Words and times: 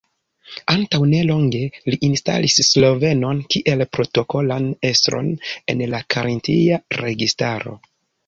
Antaŭ 0.75 0.99
nelonge 1.09 1.59
li 1.93 1.99
instalis 2.07 2.55
slovenon 2.69 3.43
kiel 3.55 3.85
protokolan 3.97 4.65
estron 4.91 5.29
en 5.75 5.85
la 5.95 6.03
karintia 6.15 6.81
registaro. 7.03 7.77